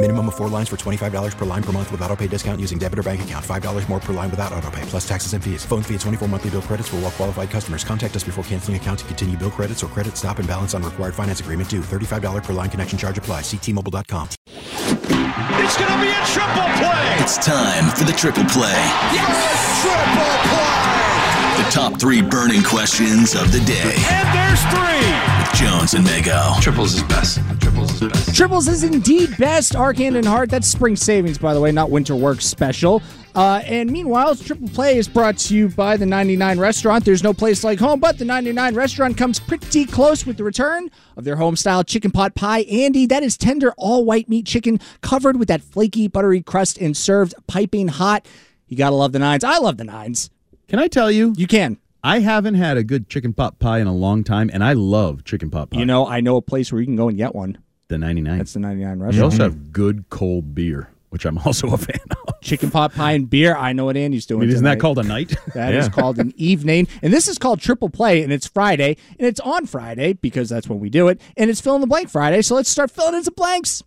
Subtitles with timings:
[0.00, 2.78] Minimum of four lines for $25 per line per month with auto pay discount using
[2.78, 3.44] debit or bank account.
[3.44, 5.64] $5 more per line without auto pay, plus taxes and fees.
[5.64, 7.82] Phone fee at 24 monthly bill credits for all well qualified customers.
[7.82, 10.84] Contact us before canceling account to continue bill credits or credit stop and balance on
[10.84, 11.80] required finance agreement due.
[11.80, 13.40] $35 per line connection charge apply.
[13.40, 14.28] Ctmobile.com.
[14.46, 17.16] It's going to be a triple play.
[17.18, 18.78] It's time for the triple play.
[19.10, 19.82] Yes!
[19.82, 21.64] Triple play.
[21.64, 23.96] The top three burning questions of the day.
[24.10, 25.37] And there's three.
[25.50, 26.60] With Jones and Mego.
[26.60, 27.40] Triples is best.
[27.60, 28.36] Triples is best.
[28.36, 29.72] Triples is indeed best.
[29.74, 30.50] Arcand and Hart.
[30.50, 33.02] That's spring savings, by the way, not winter work special.
[33.34, 37.04] Uh, and meanwhile, Triple Play is brought to you by the 99 Restaurant.
[37.04, 40.90] There's no place like home, but the 99 Restaurant comes pretty close with the return
[41.16, 42.60] of their home style chicken pot pie.
[42.62, 46.96] Andy, that is tender, all white meat chicken covered with that flaky, buttery crust and
[46.96, 48.26] served piping hot.
[48.66, 49.44] You gotta love the nines.
[49.44, 50.30] I love the nines.
[50.68, 51.32] Can I tell you?
[51.36, 51.78] You can.
[52.08, 55.24] I haven't had a good chicken pot pie in a long time, and I love
[55.24, 55.78] chicken pot pie.
[55.80, 57.58] You know, I know a place where you can go and get one.
[57.88, 58.38] the 99.
[58.38, 59.14] That's the 99 restaurant.
[59.14, 62.40] They also have good cold beer, which I'm also a fan of.
[62.40, 63.54] chicken pot pie and beer.
[63.54, 64.40] I know what Andy's I doing.
[64.40, 65.34] mean, isn't that called a night?
[65.54, 65.90] That is Yeah.
[65.92, 66.88] called an evening.
[67.02, 70.66] And this is called Triple Play, and it's Friday, and it's on Friday because that's
[70.66, 71.20] when we do it.
[71.36, 72.40] And it's fill in the blank Friday.
[72.40, 73.82] So let's start filling in some blanks.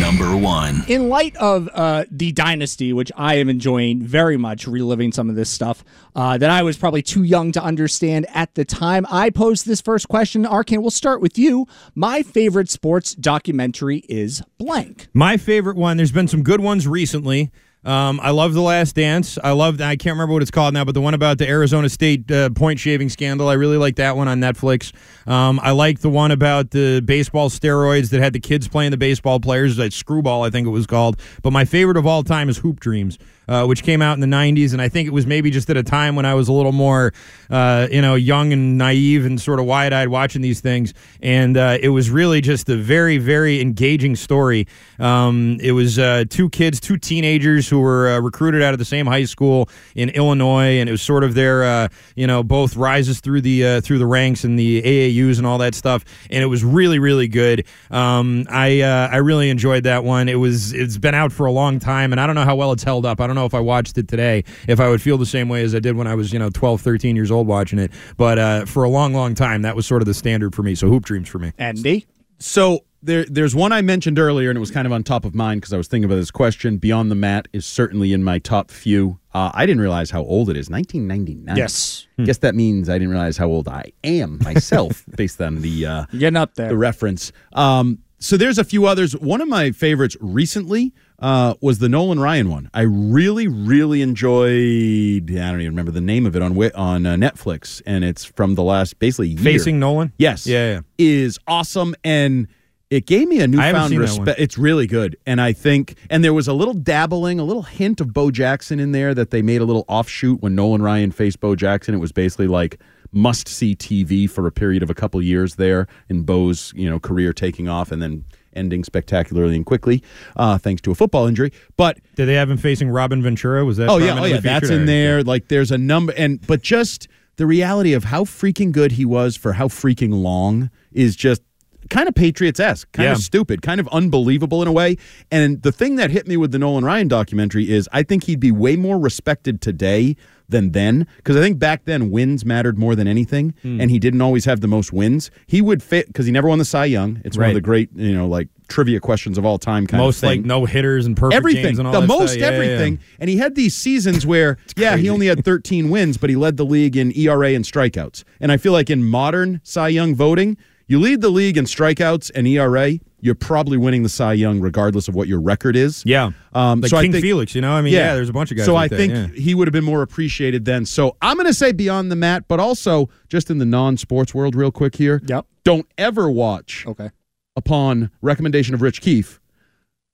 [0.00, 0.82] Number one.
[0.88, 5.36] In light of uh, the dynasty, which I am enjoying very much, reliving some of
[5.36, 5.84] this stuff
[6.14, 9.80] uh, that I was probably too young to understand at the time, I posed this
[9.80, 10.44] first question.
[10.44, 11.66] Arcand, we'll start with you.
[11.94, 15.08] My favorite sports documentary is blank.
[15.14, 15.96] My favorite one.
[15.96, 17.50] There's been some good ones recently.
[17.86, 19.38] Um, I love The Last Dance.
[19.42, 19.80] I love.
[19.80, 22.50] I can't remember what it's called now, but the one about the Arizona State uh,
[22.50, 23.48] point shaving scandal.
[23.48, 24.92] I really like that one on Netflix.
[25.24, 28.96] Um, I like the one about the baseball steroids that had the kids playing the
[28.96, 29.76] baseball players.
[29.76, 31.20] That Screwball, I think it was called.
[31.42, 33.18] But my favorite of all time is Hoop Dreams.
[33.48, 35.76] Uh, which came out in the 90s, and I think it was maybe just at
[35.76, 37.12] a time when I was a little more,
[37.48, 40.92] uh, you know, young and naive and sort of wide eyed watching these things.
[41.22, 44.66] And uh, it was really just a very, very engaging story.
[44.98, 48.84] Um, it was uh, two kids, two teenagers who were uh, recruited out of the
[48.84, 52.76] same high school in Illinois, and it was sort of their, uh, you know, both
[52.76, 56.04] rises through the through the ranks and the AAUs and all that stuff.
[56.30, 57.64] And it was really, really good.
[57.92, 60.28] Um, I I really enjoyed that one.
[60.28, 62.72] It was it's been out for a long time, and I don't know how well
[62.72, 63.20] it's held up.
[63.20, 65.62] I don't know if I watched it today, if I would feel the same way
[65.62, 67.92] as I did when I was, you know, 12, 13 years old watching it.
[68.16, 70.74] But uh, for a long, long time, that was sort of the standard for me.
[70.74, 71.52] So Hoop Dreams for me.
[71.58, 72.06] Andy?
[72.38, 75.34] So there, there's one I mentioned earlier, and it was kind of on top of
[75.34, 76.76] mind because I was thinking about this question.
[76.78, 79.18] Beyond the Mat is certainly in my top few.
[79.32, 80.68] Uh, I didn't realize how old it is.
[80.68, 81.56] 1999.
[81.56, 82.06] Yes.
[82.22, 86.06] Guess that means I didn't realize how old I am myself, based on the uh,
[86.10, 86.68] You're getting up there.
[86.68, 87.32] the reference.
[87.52, 89.16] Um, so there's a few others.
[89.16, 92.70] One of my favorites recently uh, was the Nolan Ryan one.
[92.72, 95.30] I really, really enjoyed.
[95.30, 98.54] I don't even remember the name of it on on uh, Netflix, and it's from
[98.54, 99.42] the last basically year.
[99.42, 100.12] Facing Nolan?
[100.18, 100.46] Yes.
[100.46, 100.80] Yeah, yeah.
[100.98, 102.48] Is awesome and.
[102.88, 104.38] It gave me a newfound respect.
[104.38, 108.00] It's really good, and I think, and there was a little dabbling, a little hint
[108.00, 111.40] of Bo Jackson in there that they made a little offshoot when Nolan Ryan faced
[111.40, 111.96] Bo Jackson.
[111.96, 112.80] It was basically like
[113.16, 117.00] must see TV for a period of a couple years there in Bo's you know
[117.00, 120.02] career taking off and then ending spectacularly and quickly,
[120.36, 121.52] uh, thanks to a football injury.
[121.76, 123.64] But Did they have him facing Robin Ventura?
[123.64, 123.88] Was that?
[123.88, 125.22] oh yeah, oh yeah, that's in there.
[125.22, 129.36] Like there's a number, and but just the reality of how freaking good he was
[129.36, 131.42] for how freaking long is just
[131.90, 133.12] kind of Patriots esque, kind Yeah.
[133.12, 134.96] of stupid, kind of unbelievable in a way.
[135.30, 138.40] And the thing that hit me with the Nolan Ryan documentary is I think he'd
[138.40, 140.16] be way more respected today
[140.48, 143.80] than then because I think back then wins mattered more than anything, Hmm.
[143.80, 145.30] and he didn't always have the most wins.
[145.46, 147.20] He would fit because he never won the Cy Young.
[147.24, 149.86] It's one of the great you know like trivia questions of all time.
[149.86, 152.06] Kind Most of thing like no hitters and perfect everything, games and all the that
[152.06, 152.40] most stuff.
[152.40, 152.62] Yeah, yeah, yeah.
[152.64, 152.98] everything.
[153.20, 156.56] And he had these seasons where, yeah, he only had 13 wins, but he led
[156.56, 158.24] the league in ERA and strikeouts.
[158.40, 160.56] And I feel like in modern Cy Young voting,
[160.88, 162.92] You lead the league in strikeouts and ERA.
[163.20, 166.04] You're probably winning the Cy Young regardless of what your record is.
[166.06, 166.30] Yeah.
[166.52, 167.72] Um, Like so I King think- Felix, you know?
[167.72, 169.26] I mean, yeah, there's a bunch of guys So like I that, think yeah.
[169.42, 170.86] he would have been more appreciated then.
[170.86, 174.54] So I'm going to say beyond the mat, but also just in the non-sports world,
[174.54, 175.22] real quick here.
[175.26, 175.46] Yep.
[175.64, 177.10] Don't ever watch Okay.
[177.56, 179.40] upon recommendation of Rich Keefe,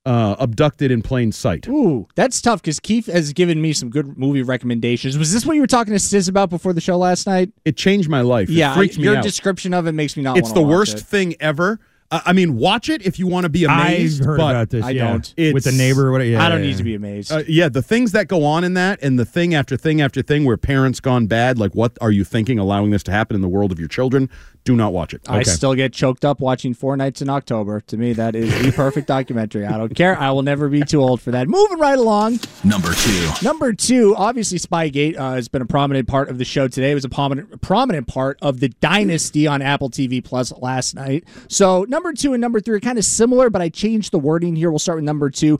[0.04, 1.68] uh, abducted in plain sight.
[1.68, 5.16] Ooh, that's tough because Keefe has given me some good movie recommendations.
[5.16, 7.50] Was this what you were talking to Sis about before the show last night?
[7.64, 8.48] It changed my life.
[8.48, 9.22] It yeah, I- me your out.
[9.22, 10.36] description of it makes me not.
[10.38, 11.02] it's the watch worst it.
[11.02, 11.80] thing ever.
[12.12, 14.20] Uh, I mean, watch it if you want to be amazed.
[14.20, 14.84] I've heard but about this.
[14.84, 15.12] I yeah.
[15.12, 15.34] don't.
[15.54, 16.28] With the neighbor or whatever.
[16.28, 16.76] Yeah, I don't yeah, need yeah.
[16.76, 17.32] to be amazed.
[17.32, 20.20] Uh, yeah, the things that go on in that, and the thing after thing after
[20.20, 21.58] thing where parents gone bad.
[21.58, 24.28] Like, what are you thinking, allowing this to happen in the world of your children?
[24.64, 25.22] Do not watch it.
[25.28, 27.80] I still get choked up watching Four Nights in October.
[27.80, 29.66] To me, that is the perfect documentary.
[29.66, 30.16] I don't care.
[30.16, 31.48] I will never be too old for that.
[31.48, 32.38] Moving right along.
[32.62, 33.30] Number two.
[33.42, 36.92] Number two, obviously, Spygate uh, has been a prominent part of the show today.
[36.92, 41.24] It was a prominent, prominent part of the Dynasty on Apple TV Plus last night.
[41.48, 44.54] So, number two and number three are kind of similar, but I changed the wording
[44.54, 44.70] here.
[44.70, 45.58] We'll start with number two.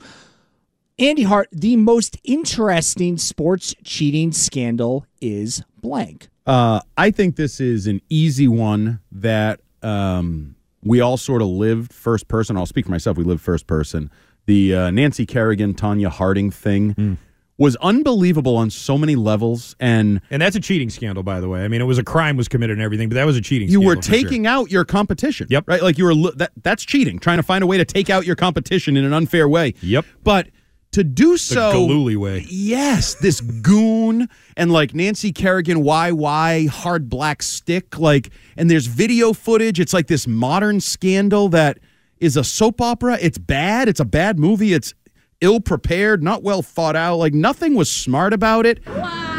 [0.97, 6.29] Andy Hart, the most interesting sports cheating scandal is blank.
[6.45, 11.93] Uh, I think this is an easy one that um, we all sort of lived
[11.93, 12.57] first person.
[12.57, 13.17] I'll speak for myself.
[13.17, 14.11] We lived first person.
[14.45, 17.17] The uh, Nancy Kerrigan, Tonya Harding thing
[17.57, 21.63] was unbelievable on so many levels, and And that's a cheating scandal, by the way.
[21.63, 23.67] I mean, it was a crime was committed and everything, but that was a cheating
[23.67, 23.83] scandal.
[23.83, 24.15] you were for sure.
[24.15, 25.47] taking out your competition.
[25.49, 25.65] Yep.
[25.67, 25.81] Right.
[25.81, 26.31] Like you were.
[26.31, 27.19] That, that's cheating.
[27.19, 29.75] Trying to find a way to take out your competition in an unfair way.
[29.81, 30.05] Yep.
[30.23, 30.47] But
[30.93, 32.45] to do so, Gillooly way.
[32.49, 39.33] Yes, this goon and like Nancy Kerrigan, YY, hard black stick, like, and there's video
[39.33, 39.79] footage.
[39.79, 41.79] It's like this modern scandal that
[42.19, 43.17] is a soap opera.
[43.21, 43.89] It's bad.
[43.89, 44.73] It's a bad movie.
[44.73, 44.93] It's
[45.41, 47.17] ill prepared, not well thought out.
[47.17, 48.81] Like nothing was smart about it.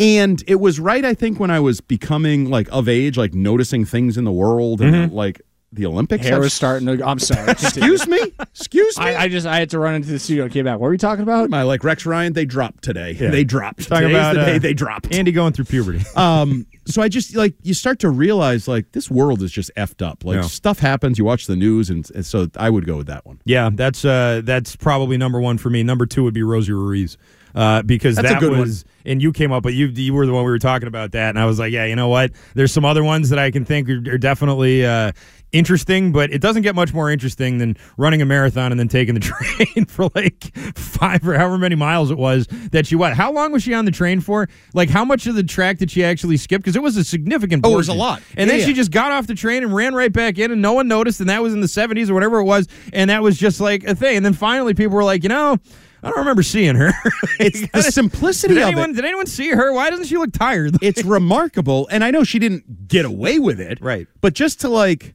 [0.00, 3.84] And it was right, I think, when I was becoming like of age, like noticing
[3.84, 5.14] things in the world and mm-hmm.
[5.14, 5.40] like
[5.72, 6.24] the Olympics.
[6.26, 7.06] Hair is starting to.
[7.06, 7.50] I'm sorry.
[7.50, 8.18] Excuse me?
[8.40, 9.04] Excuse me?
[9.04, 10.74] I, I just I had to run into the studio and came back.
[10.74, 11.50] What were we talking about?
[11.50, 13.12] My like Rex Ryan, they dropped today.
[13.12, 13.88] They dropped.
[13.88, 15.14] Talking Today's about the day uh, they dropped.
[15.14, 16.02] Andy going through puberty.
[16.16, 20.04] um, so I just like you start to realize like this world is just effed
[20.04, 20.24] up.
[20.24, 20.42] Like Yeah.
[20.42, 21.18] stuff happens.
[21.18, 23.40] You watch the news, and, and so I would go with that one.
[23.44, 25.82] Yeah, that's uh, that's probably number one for me.
[25.82, 27.18] Number two would be Rosie Ruiz.
[27.58, 28.60] Uh, because That's that good one.
[28.60, 31.10] was, and you came up, but you you were the one we were talking about
[31.10, 32.30] that, and I was like, yeah, you know what?
[32.54, 35.10] There's some other ones that I can think are, are definitely uh,
[35.50, 39.14] interesting, but it doesn't get much more interesting than running a marathon and then taking
[39.14, 39.20] the
[39.74, 43.14] train for like five or however many miles it was that she what?
[43.14, 44.48] How long was she on the train for?
[44.72, 46.60] Like how much of the track did she actually skip?
[46.60, 47.66] Because it was a significant.
[47.66, 48.22] Oh, it was a lot.
[48.36, 50.62] And Yeah, then she just got off the train and ran right back in, and
[50.62, 53.20] no one noticed, and that was in the 70s or whatever it was, and that
[53.20, 54.16] was just like a thing.
[54.18, 55.58] And then finally, people were like, you know.
[56.02, 56.92] I don't remember seeing her.
[57.40, 58.94] It's the simplicity did of anyone, it.
[58.96, 59.72] Did anyone see her?
[59.72, 60.76] Why doesn't she look tired?
[60.82, 64.06] It's remarkable, and I know she didn't get away with it, Right.
[64.20, 65.14] But just to like,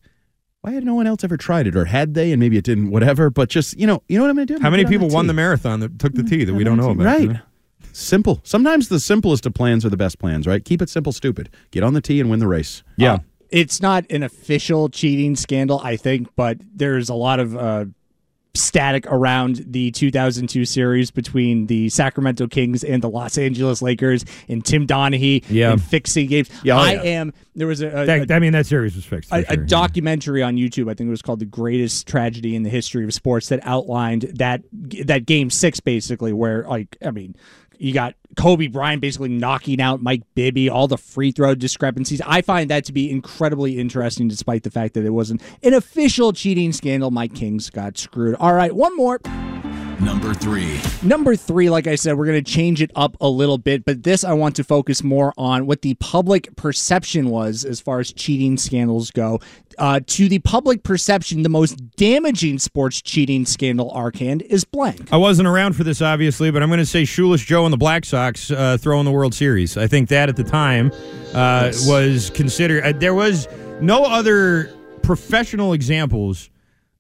[0.62, 2.91] why had no one else ever tried it, or had they, and maybe it didn't,
[2.91, 3.30] whatever.
[3.30, 4.56] But just you know, you know what I'm gonna do?
[4.56, 5.27] I'm How gonna many people that won tee.
[5.27, 7.06] the marathon that took the T that we don't know about?
[7.06, 7.21] Right.
[7.21, 7.39] you know?
[7.91, 8.39] Simple.
[8.44, 10.63] Sometimes the simplest of plans are the best plans, right?
[10.63, 11.50] Keep it simple, stupid.
[11.71, 12.83] Get on the T and win the race.
[12.97, 13.13] Yeah.
[13.13, 13.19] Uh,
[13.50, 17.85] it's not an official cheating scandal, I think, but there's a lot of uh,
[18.56, 24.64] static around the 2002 series between the Sacramento Kings and the Los Angeles Lakers and
[24.64, 25.72] Tim Donaghy Yeah.
[25.72, 26.50] and fixing games.
[26.64, 27.02] Yeah, oh, I yeah.
[27.02, 27.34] am.
[27.56, 29.32] There was a, a, That, I mean, that series was fixed.
[29.32, 29.66] a, a sure, yeah.
[29.68, 30.84] documentary on YouTube.
[30.90, 34.24] I think it was called "The Greatest Tragedy in the History of Sports" that outlined
[34.36, 37.36] that that Game Six, basically, where like I mean,
[37.83, 42.21] you got Kobe Bryant basically knocking out Mike Bibby, all the free throw discrepancies.
[42.25, 46.31] I find that to be incredibly interesting, despite the fact that it wasn't an official
[46.31, 47.11] cheating scandal.
[47.11, 48.35] My Kings got screwed.
[48.40, 49.19] All right, one more.
[50.04, 50.81] Number three.
[51.02, 54.04] Number three, like I said, we're going to change it up a little bit, but
[54.04, 58.12] this I want to focus more on what the public perception was as far as
[58.12, 59.40] cheating scandals go.
[59.78, 65.12] Uh, to the public perception, the most damaging sports cheating scandal arcand is blank.
[65.14, 67.78] I wasn't around for this, obviously, but I'm going to say Shoeless Joe and the
[67.78, 69.78] Black Sox uh, throwing the World Series.
[69.78, 70.92] I think that at the time
[71.33, 72.83] uh, was considered.
[72.83, 73.48] Uh, there was
[73.80, 76.50] no other professional examples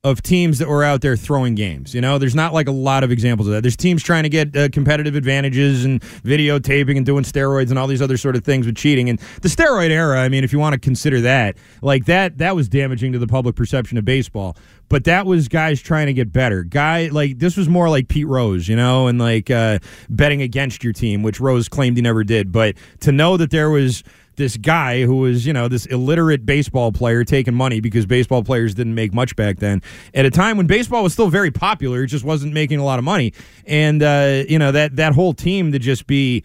[0.03, 1.95] of teams that were out there throwing games.
[1.95, 3.61] You know, there's not like a lot of examples of that.
[3.61, 7.87] There's teams trying to get uh, competitive advantages and videotaping and doing steroids and all
[7.87, 9.09] these other sort of things with cheating.
[9.09, 12.53] And the steroid era, I mean, if you want to consider that, like that, that
[12.53, 14.57] was damaging to the public perception of baseball.
[14.89, 16.63] But that was guys trying to get better.
[16.63, 19.79] Guy like this was more like Pete Rose, you know, and like uh,
[20.09, 22.51] betting against your team, which Rose claimed he never did.
[22.51, 24.03] But to know that there was
[24.35, 28.73] this guy who was, you know, this illiterate baseball player taking money because baseball players
[28.73, 29.81] didn't make much back then
[30.13, 32.03] at a time when baseball was still very popular.
[32.03, 33.33] It just wasn't making a lot of money.
[33.65, 36.43] And, uh, you know, that, that whole team to just be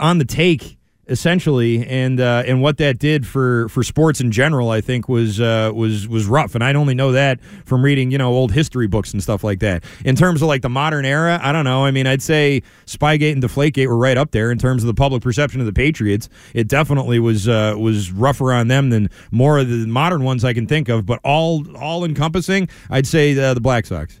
[0.00, 0.76] on the take
[1.08, 5.40] essentially, and uh, and what that did for, for sports in general, I think was
[5.40, 6.54] uh, was was rough.
[6.54, 9.60] And I only know that from reading you know old history books and stuff like
[9.60, 9.84] that.
[10.04, 11.84] In terms of like the modern era, I don't know.
[11.84, 14.94] I mean, I'd say Spygate and Deflategate were right up there in terms of the
[14.94, 16.28] public perception of the Patriots.
[16.54, 20.52] It definitely was uh, was rougher on them than more of the modern ones I
[20.52, 21.06] can think of.
[21.06, 24.20] But all all encompassing, I'd say the, the Black Sox.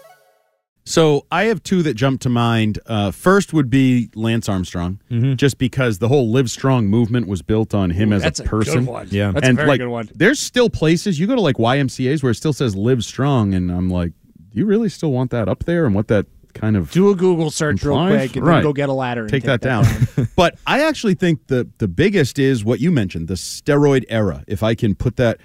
[0.91, 2.79] So I have two that jump to mind.
[2.85, 5.35] Uh, first would be Lance Armstrong, Mm-hmm.
[5.35, 8.43] just because the whole Live Strong movement was built on him Ooh, as that's a
[8.43, 8.85] a good person.
[8.85, 9.07] one.
[9.09, 9.31] Yeah.
[9.31, 10.09] That's a very like, good one.
[10.13, 13.71] There's still places you go to like YMCA's where it still says Live Strong, and
[13.71, 14.11] I'm like,
[14.51, 15.85] do you really still want that up there?
[15.85, 18.55] And what that kind of Do a Google search real quick and Right.
[18.55, 19.85] then go get a ladder and take, that, down.
[20.35, 24.43] but I actually think the the biggest is what you mentioned, the steroid era.
[24.47, 25.39] If I can put that,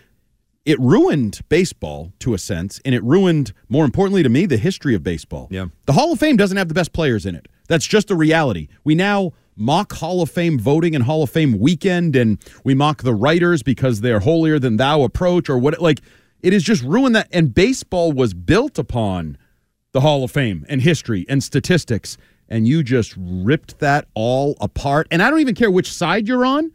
[0.66, 4.94] it ruined baseball to a sense, and it ruined, more importantly to me, the history
[4.94, 5.46] of baseball.
[5.50, 5.66] Yeah.
[5.86, 7.46] the Hall of Fame doesn't have the best players in it.
[7.68, 8.68] That's just a reality.
[8.84, 13.02] We now mock Hall of Fame voting and Hall of Fame weekend, and we mock
[13.04, 15.80] the writers because they're holier than thou approach or what.
[15.80, 16.00] Like
[16.42, 17.28] it has just ruined that.
[17.32, 19.38] And baseball was built upon
[19.92, 22.18] the Hall of Fame and history and statistics,
[22.48, 25.06] and you just ripped that all apart.
[25.10, 26.72] And I don't even care which side you're on,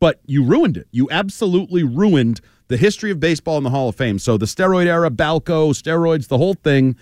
[0.00, 0.88] but you ruined it.
[0.90, 4.20] You absolutely ruined the history of baseball in the Hall of Fame.
[4.20, 6.96] So the steroid era, Balco, steroids, the whole thing,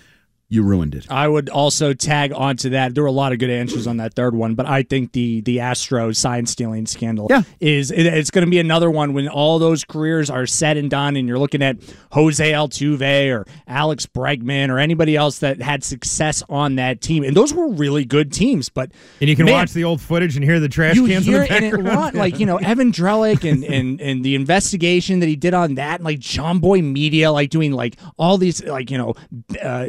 [0.50, 1.06] you ruined it.
[1.10, 2.94] I would also tag onto that.
[2.94, 5.42] There were a lot of good answers on that third one, but I think the
[5.42, 7.42] the Astros sign stealing scandal Yeah.
[7.60, 10.88] is it, it's going to be another one when all those careers are said and
[10.90, 11.76] done, and you're looking at
[12.12, 17.36] Jose Altuve or Alex Bregman or anybody else that had success on that team, and
[17.36, 18.70] those were really good teams.
[18.70, 18.90] But
[19.20, 21.42] And you can man, watch the old footage and hear the trash you cans hear
[21.42, 21.98] in the it and it background.
[22.00, 25.74] lot, like you know Evan Drellich and, and and the investigation that he did on
[25.74, 29.14] that, and like Jomboy Media, like doing like all these like you know
[29.62, 29.88] uh,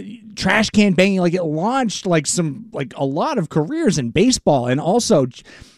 [0.49, 4.67] trash can banging, like it launched like some like a lot of careers in baseball,
[4.67, 5.27] and also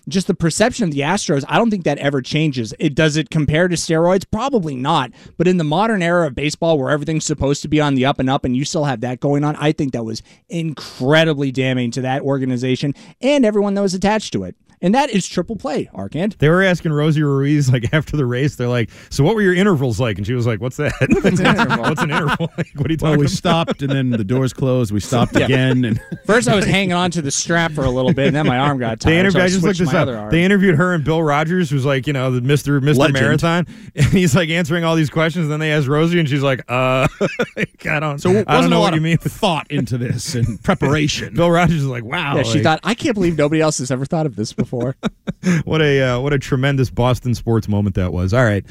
[0.07, 1.43] just the perception of the Astros.
[1.47, 2.73] I don't think that ever changes.
[2.79, 4.25] It does it compare to steroids?
[4.29, 5.11] Probably not.
[5.37, 8.19] But in the modern era of baseball, where everything's supposed to be on the up
[8.19, 11.91] and up, and you still have that going on, I think that was incredibly damning
[11.91, 14.55] to that organization and everyone that was attached to it.
[14.83, 16.37] And that is triple play, Arcand.
[16.39, 18.55] They were asking Rosie Ruiz like after the race.
[18.55, 20.91] They're like, "So what were your intervals like?" And she was like, "What's that?
[21.23, 21.83] What's an interval?
[21.83, 22.51] What's an interval?
[22.57, 24.91] Like, what are you talking Well, we about?" stopped, and then the doors closed.
[24.91, 28.13] We stopped again, and First, I was hanging on to the strap for a little
[28.13, 29.31] bit, and then my arm got They tired.
[29.33, 29.41] so interviewed.
[29.41, 30.31] I I just looked this up.
[30.31, 33.19] They interviewed her and Bill Rodgers, who's like you know the Mister Mister Legend.
[33.21, 35.43] Marathon, and he's like answering all these questions.
[35.45, 37.07] And then they asked Rosie, and she's like, "Uh,
[37.57, 38.19] I don't.
[38.19, 40.33] so it I don't wasn't know a what lot you of mean." thought into this
[40.35, 41.35] and preparation.
[41.35, 43.91] Bill Rodgers is like, "Wow." yeah, she like, thought, I can't believe nobody else has
[43.91, 44.70] ever thought of this before.
[45.63, 48.33] what a uh, what a tremendous Boston sports moment that was.
[48.33, 48.65] All right,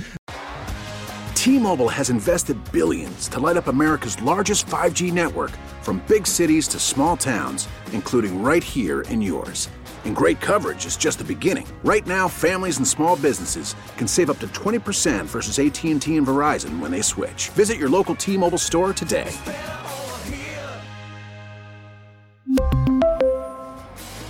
[1.41, 6.79] T-Mobile has invested billions to light up America's largest 5G network from big cities to
[6.79, 9.71] small towns, including right here in yours.
[10.05, 11.67] And great coverage is just the beginning.
[11.83, 16.79] Right now, families and small businesses can save up to 20% versus AT&T and Verizon
[16.79, 17.49] when they switch.
[17.51, 19.35] Visit your local T-Mobile store today.